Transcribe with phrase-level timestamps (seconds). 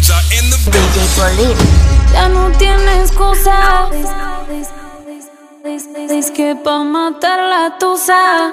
[0.00, 3.90] Legends are in the DJ Ya no tiene excusa.
[6.08, 8.52] Es que pa' matar la tusa.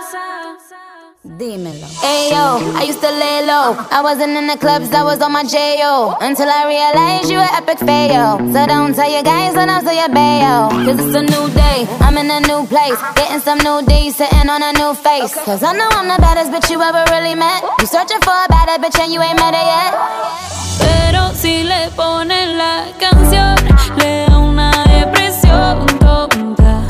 [1.24, 1.88] Dímelo.
[2.04, 3.76] Ayo, I used to lay low.
[3.92, 6.18] I wasn't in the clubs, I was on my J.O.
[6.20, 8.38] Until I realized you were epic fail.
[8.52, 10.68] So don't tell your guys that I'm still your bayo.
[10.84, 13.00] Cause it's a new day, I'm in a new place.
[13.16, 15.34] Getting some new D's, sitting on a new face.
[15.46, 17.64] Cause I know I'm the baddest bitch you ever really met.
[17.80, 20.67] You searching for a better bitch and you ain't met her yet.
[20.80, 23.56] Pero si le ponen la canción,
[23.98, 26.82] le da una depresión tonta.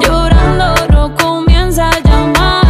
[0.00, 2.66] Llorando no comienza a llamar,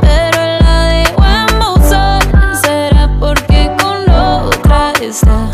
[0.00, 2.20] pero la dejo en buzón.
[2.62, 5.48] Será porque con otra está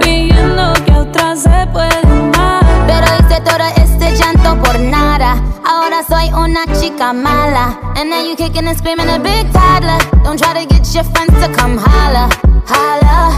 [0.00, 2.64] fingiendo que a otra se puede amar.
[2.86, 5.36] Pero hice todo este llanto por nada.
[5.64, 7.78] Ahora soy una chica mala.
[7.96, 9.98] And now you kicking and screaming a big toddler.
[10.24, 12.28] Don't try to get your friends to come holla.
[12.66, 13.37] Holla.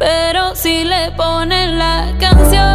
[0.00, 2.74] Pero si le ponen la canción,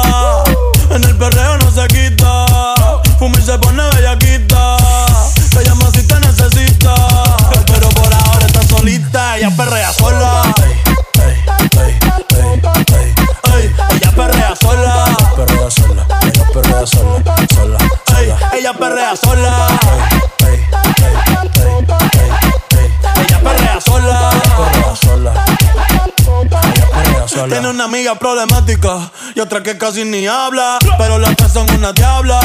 [27.81, 30.77] Una amiga problemática y otra que casi ni habla.
[30.99, 32.39] Pero las tres son una diabla.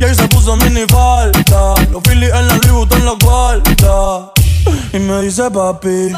[0.00, 1.74] Y ahí se puso mini falta.
[1.92, 4.32] Los Phillies en la Louis Vuitton los guarda.
[4.92, 6.12] Y me dice papi.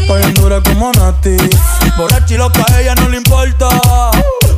[0.00, 1.36] Estoy en dura como Nati.
[1.98, 3.68] Borracha y loca, a ella no le importa.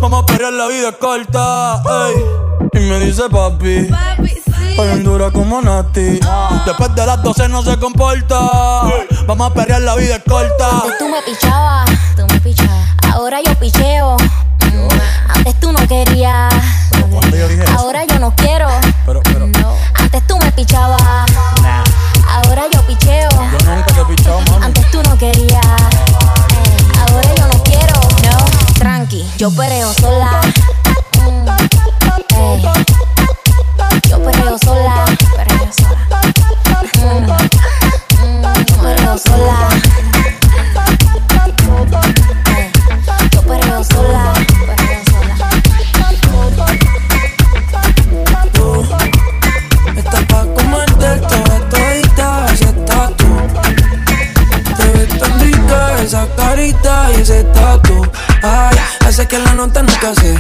[0.00, 1.82] Vamos a perrear, la vida es corta.
[2.08, 2.80] ey.
[2.80, 3.88] Y me dice papi.
[4.70, 6.20] Estoy en dura como Nati.
[6.64, 8.38] Después de las 12 no se comporta.
[9.26, 10.70] Vamos a perrear, la vida es corta.
[10.70, 11.90] Antes tú me pichabas,
[13.12, 14.16] Ahora yo picheo.
[14.16, 16.52] Mm, antes tú no querías.
[17.76, 18.68] Ahora yo no quiero.
[19.06, 19.48] Pero, pero.
[19.94, 21.00] Antes tú me pichabas.
[22.28, 23.28] Ahora yo picheo.
[23.30, 24.64] Yo nunca te picheo, mami.
[24.64, 25.64] Antes tú no querías.
[27.08, 28.00] Ahora yo no quiero.
[28.30, 28.74] No.
[28.78, 29.92] Tranqui, yo pereo
[60.06, 60.38] entonces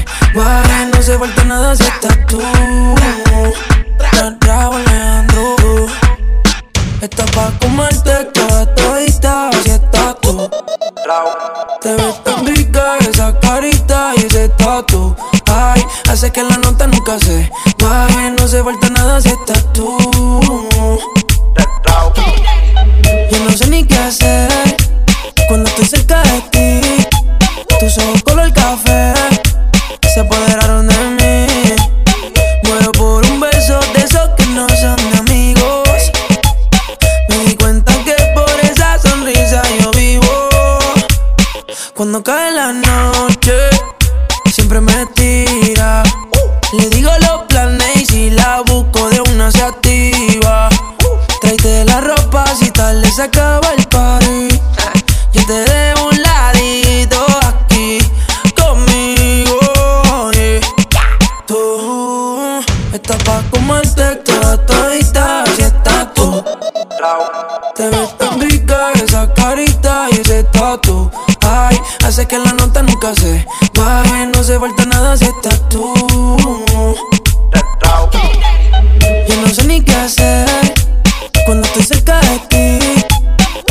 [81.84, 82.78] cerca de ti,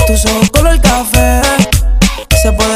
[0.06, 1.42] tus ojos color café
[2.44, 2.73] se pueden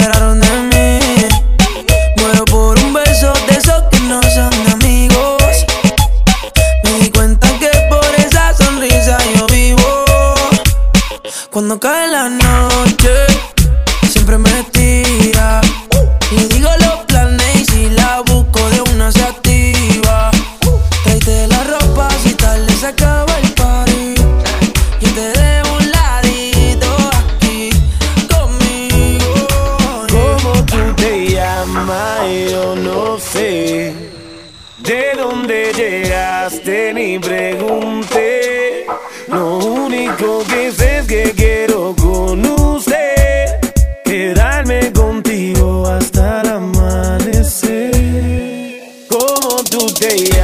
[49.99, 50.36] day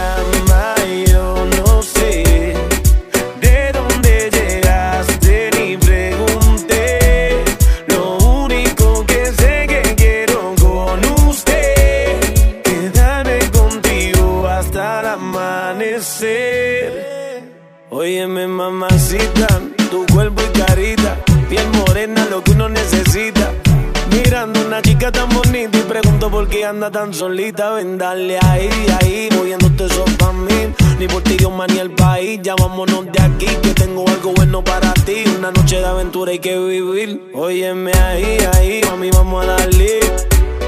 [26.91, 28.69] tan solita, ven dale ahí,
[28.99, 30.73] ahí, moviéndote eso pa' mí.
[30.99, 34.63] Ni por ti, Dios, ni el país, ya vámonos de aquí, que tengo algo bueno
[34.63, 35.23] para ti.
[35.37, 37.31] Una noche de aventura hay que vivir.
[37.33, 39.99] Óyeme ahí, ahí, a mí vamos a darle.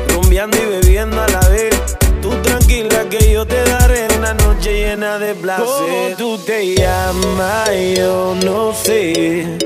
[0.09, 1.97] Rumbeando y bebiendo a la vez.
[2.21, 5.65] Tú tranquila que yo te daré una noche llena de placer.
[5.65, 7.69] ¿Cómo tú te llamas?
[7.97, 9.57] Yo no sé.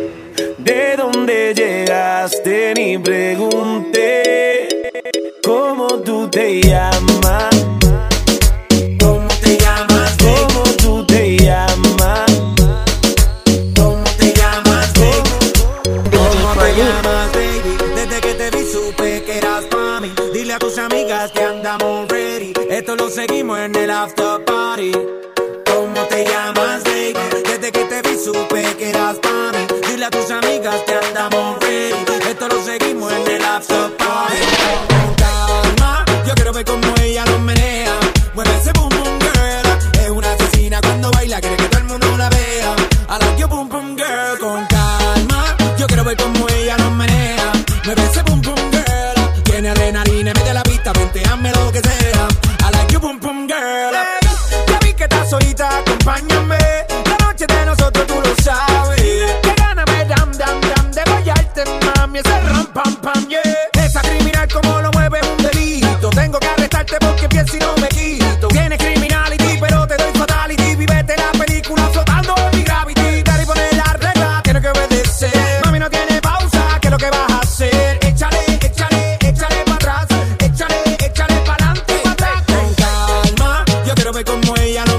[0.58, 2.74] ¿De dónde llegaste?
[2.76, 4.59] Ni pregunté.
[5.50, 7.50] ¿Cómo tú te llamas?
[9.00, 10.16] ¿Cómo te llamas?
[10.20, 12.32] ¿Cómo tú te llamas?
[13.76, 14.94] ¿Cómo te llamas?
[16.14, 17.78] ¿Cómo te llamas, baby?
[17.96, 20.14] Desde que te vi supe que eras para mí.
[20.32, 22.54] Dile a tus amigas que andamos ready.
[22.70, 24.92] Esto lo seguimos en el after party.
[25.66, 27.16] ¿Cómo te llamas, baby?
[27.44, 29.66] Desde que te vi supe que eras para mí.
[29.88, 32.30] Dile a tus amigas que andamos ready.
[32.30, 32.89] Esto lo seguimos
[84.50, 84.99] como ella no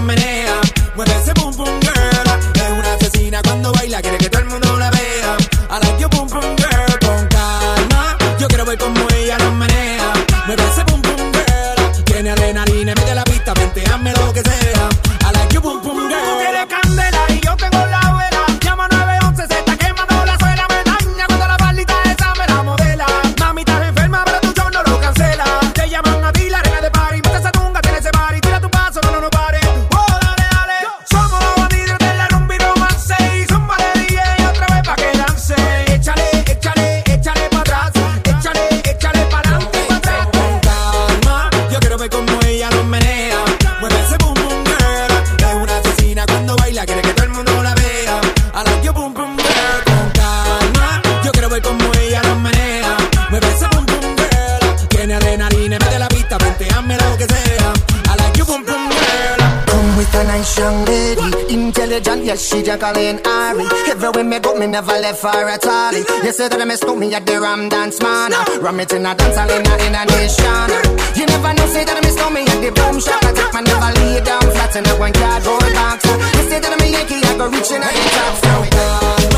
[62.30, 63.66] yes, she Jacqueline Ari.
[63.90, 65.92] Everywhere me go, me never left her at all.
[65.92, 68.30] You say that I miss me at the Ram Dance Man.
[68.62, 70.70] Ram it in a dance hall in a, in a nation.
[71.18, 73.18] You never know, say that I miss me at the Boom Shop.
[73.26, 76.06] I take my never lay down flat in a one cardboard box.
[76.06, 78.34] You say that I'm a Yankee, I go reaching at the top.
[78.38, 79.29] So calma,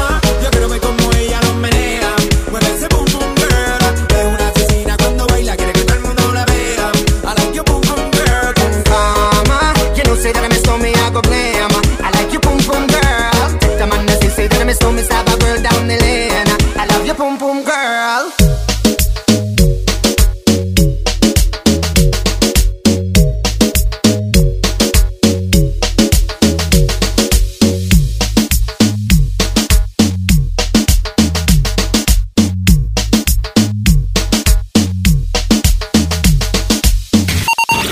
[17.22, 18.32] boom boom girl.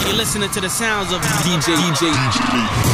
[0.05, 2.90] You're listening to the sounds of DJ DJ DJ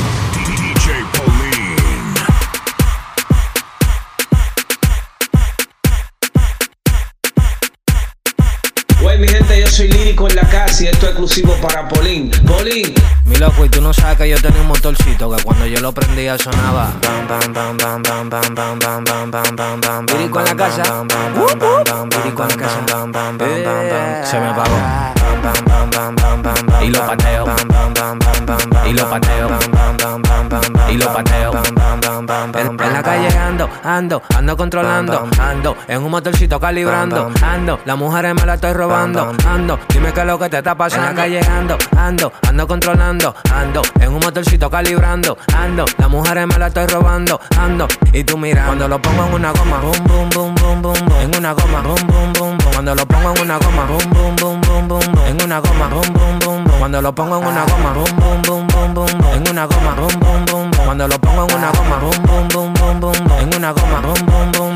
[10.24, 12.30] en la casa y esto es exclusivo para Polín.
[12.46, 12.94] Polín.
[13.26, 15.92] Mi loco, y tú no sabes que yo tenía un motorcito que cuando yo lo
[15.92, 16.94] prendía sonaba.
[20.06, 20.82] Pirico en la casa.
[22.08, 24.24] Pirico en la casa.
[24.24, 24.76] Se me apagó.
[26.86, 27.44] Y lo pateo.
[28.86, 29.48] Y lo pateo.
[30.88, 31.50] Y lo pateo.
[32.54, 38.34] En, la calle ando, ando, ando controlando, ando en un motorcito calibrando, ando, las mujeres
[38.34, 41.08] me la estoy robando, ando, dime qué es lo que te está pasando.
[41.08, 46.46] En la calle ando, ando, ando controlando, ando en un motorcito calibrando, ando, las mujeres
[46.46, 50.04] me la estoy robando, ando, y tú mira, cuando lo pongo en una goma, boom,
[50.04, 53.58] boom, boom, boom, boom, en una goma, boom, boom, boom, cuando lo pongo en una
[53.58, 57.38] goma, boom, boom, boom, boom, boom, en una goma, boom, boom, boom, cuando lo pongo
[57.38, 60.70] en una goma, boom, boom, boom, boom, boom, boom, en una goma, boom, boom, boom,
[60.84, 64.26] cuando lo pongo en una goma, boom, boom, boom, boom, boom, en una goma, boom,
[64.26, 64.75] boom, boom,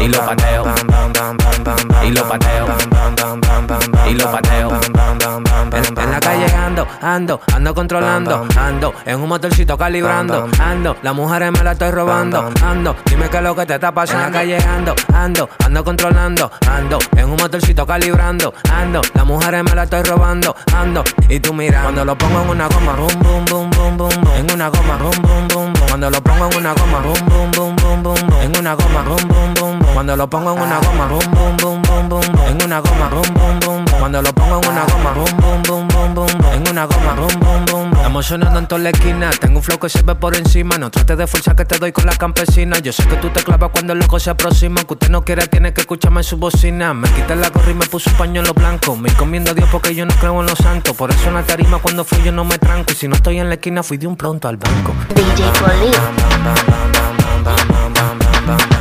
[0.00, 0.64] Y lo pateo.
[2.02, 2.66] Y lo pateo.
[4.08, 4.80] Y lo pateo.
[5.74, 11.50] En, la calle ando, ando, ando controlando, ando en un motorcito calibrando, ando, las mujeres
[11.52, 14.26] me la estoy robando, ando, dime qué es lo que te está pasando.
[14.26, 19.64] En la calle ando, ando, ando controlando, ando en un motorcito calibrando, ando, las mujeres
[19.64, 23.20] me la estoy robando, ando, y tú mira, cuando lo pongo en una goma, boom,
[23.20, 26.56] boom, boom, boom, boom, en una goma, boom, boom, boom, boom, cuando lo pongo en
[26.58, 29.94] una goma, boom, boom, boom, boom, boom, boom, en una goma, boom, boom, boom, boom,
[29.94, 33.34] cuando lo pongo en una goma, boom, boom, boom, boom, boom, en una goma, boom,
[33.34, 36.84] boom, boom, cuando lo pongo en una goma, boom, boom, boom, boom, boom, en una
[36.84, 37.92] goma, boom, boom, boom.
[37.94, 40.90] Estamos sonando en toda la esquina, tengo un flow que se ve por encima, no
[40.90, 43.70] trates de fuerza que te doy con la campesina, yo sé que tú te clavas
[43.70, 46.94] cuando el loco se aproxima, que usted no quiere, tiene que escucharme en su bocina,
[46.94, 49.94] me quité la gorra y me puse un pañuelo blanco, me encomiendo a Dios porque
[49.94, 52.44] yo no creo en los santos, por eso en la tarima cuando fui yo no
[52.44, 54.92] me tranco, y si no estoy en la esquina fui de un pronto al banco.
[55.14, 55.44] DJ
[58.46, 58.73] bam bam.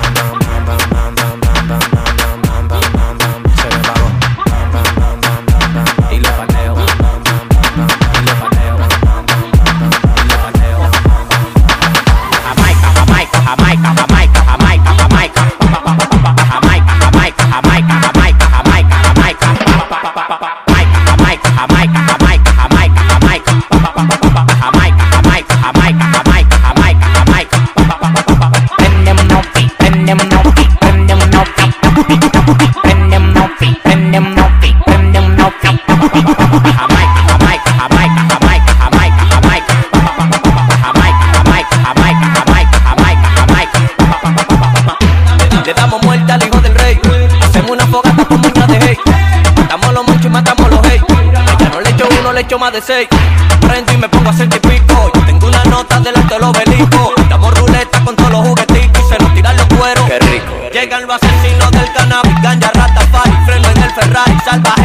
[61.06, 63.32] Los asesinos del cannabis, ganja, ratafari.
[63.46, 64.83] Freno en el Ferrari, salvaje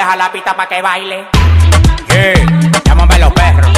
[0.00, 1.26] Te voy a dejar la pista pa' que baile.
[2.08, 3.70] Yeah, llámame los perros.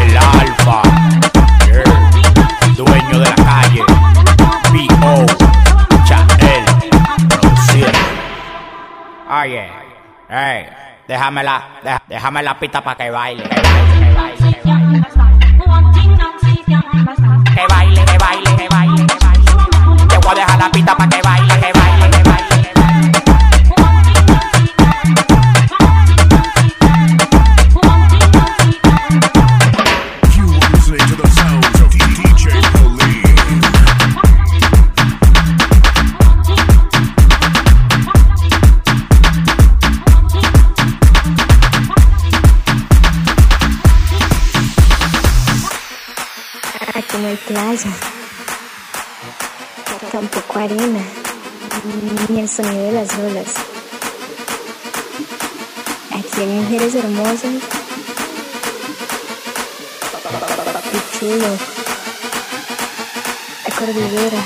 [0.00, 0.82] El alfa,
[1.66, 3.82] yeah, dueño de la calle,
[4.72, 5.26] B.O.
[6.04, 6.64] Chael.
[9.30, 9.68] Oye,
[10.30, 10.66] hey,
[11.06, 13.42] déjame la, deja- déjame la pista para que baile.
[13.42, 14.37] Que baile, que baile,
[20.58, 22.38] la pista para que baile, que baile, que baile.
[47.84, 48.17] You
[50.10, 51.00] tampoco arena,
[52.28, 53.46] ni el sonido de las olas.
[56.10, 57.52] Aquí hay mujeres hermosas
[60.92, 61.48] y chulo,
[63.66, 64.42] la cordillera.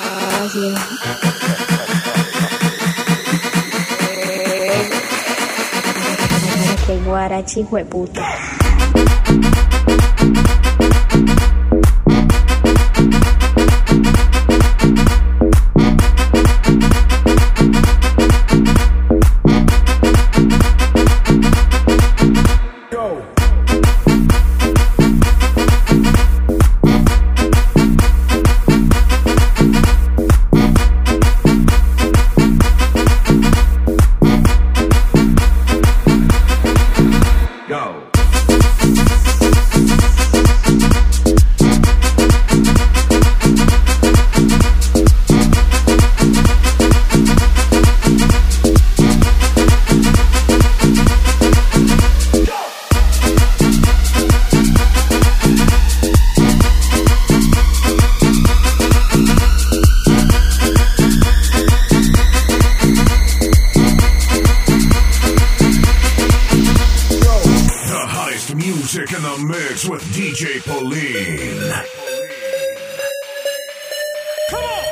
[0.00, 0.74] Ah, sí.
[6.72, 8.22] Aquí hay guarachi, hueputa.
[74.46, 74.83] Aquí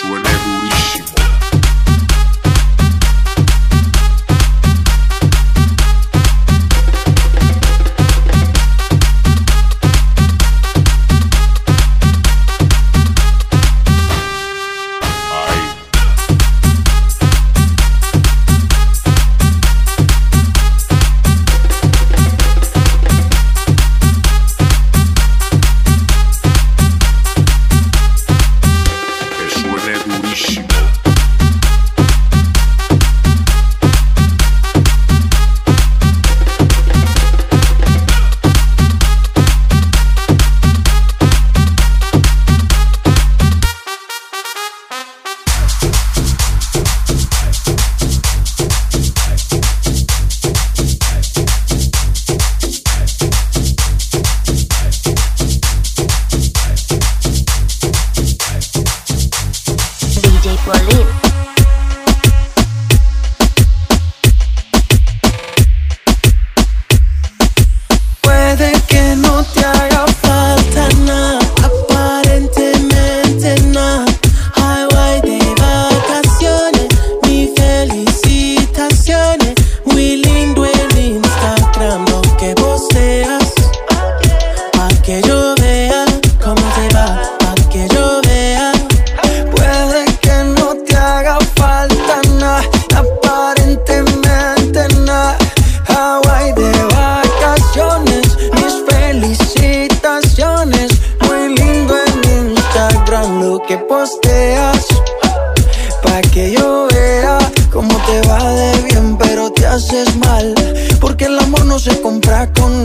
[0.00, 0.95] suena Eurish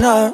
[0.02, 0.34] nada.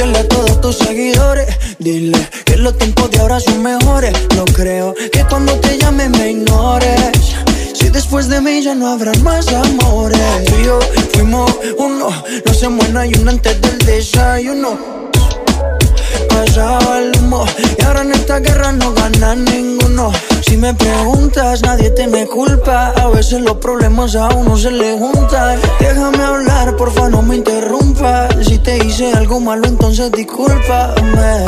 [0.00, 1.46] A todos tus seguidores.
[1.78, 4.14] Dile que los tiempos de ahora son mejores.
[4.34, 7.34] No creo que cuando te llame me ignores.
[7.74, 10.44] Si después de mí ya no habrán más amores.
[10.46, 10.78] Tú y yo
[11.12, 12.08] fuimos uno.
[12.46, 15.00] No se muera y uno antes del desayuno
[16.28, 17.44] pasaba el humo
[17.78, 20.12] Y ahora en esta guerra no gana ninguno
[20.46, 24.98] Si me preguntas, nadie te me culpa A veces los problemas a uno se le
[24.98, 31.44] juntan Déjame hablar, porfa no me interrumpas Si te hice algo malo entonces discúlpame.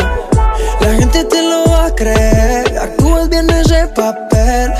[0.82, 2.78] La gente te lo va a creer.
[2.78, 4.70] Actúas bien ese papel,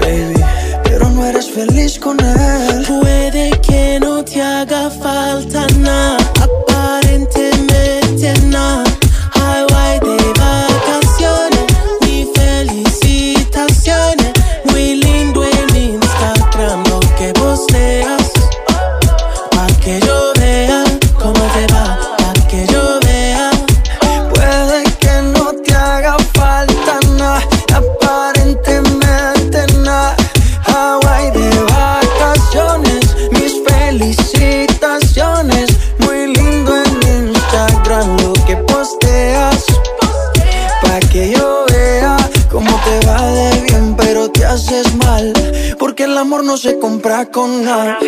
[0.00, 0.44] baby
[0.82, 2.84] Pero no eres feliz con él.
[2.88, 6.21] Puede que no te haga falta nada
[46.12, 47.98] el amor no se compra con nada.